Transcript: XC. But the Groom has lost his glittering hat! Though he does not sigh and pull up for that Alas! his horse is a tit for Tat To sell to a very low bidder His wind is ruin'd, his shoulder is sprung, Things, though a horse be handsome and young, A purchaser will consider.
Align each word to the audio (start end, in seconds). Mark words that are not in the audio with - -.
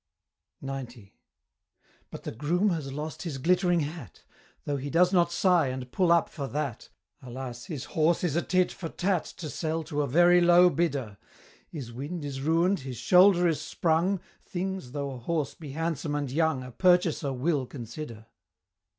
XC. 0.67 1.13
But 2.09 2.23
the 2.23 2.31
Groom 2.31 2.71
has 2.71 2.91
lost 2.91 3.21
his 3.21 3.37
glittering 3.37 3.81
hat! 3.81 4.23
Though 4.65 4.77
he 4.77 4.89
does 4.89 5.13
not 5.13 5.31
sigh 5.31 5.67
and 5.67 5.91
pull 5.91 6.11
up 6.11 6.27
for 6.27 6.47
that 6.47 6.89
Alas! 7.21 7.65
his 7.65 7.83
horse 7.85 8.23
is 8.23 8.35
a 8.35 8.41
tit 8.41 8.71
for 8.71 8.89
Tat 8.89 9.25
To 9.25 9.47
sell 9.47 9.83
to 9.83 10.01
a 10.01 10.07
very 10.07 10.41
low 10.41 10.71
bidder 10.71 11.19
His 11.69 11.93
wind 11.93 12.25
is 12.25 12.41
ruin'd, 12.41 12.79
his 12.79 12.97
shoulder 12.97 13.47
is 13.47 13.61
sprung, 13.61 14.19
Things, 14.43 14.93
though 14.93 15.11
a 15.11 15.19
horse 15.19 15.53
be 15.53 15.73
handsome 15.73 16.15
and 16.15 16.31
young, 16.31 16.63
A 16.63 16.71
purchaser 16.71 17.31
will 17.31 17.67
consider. 17.67 18.25